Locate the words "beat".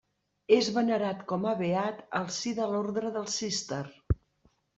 1.59-1.99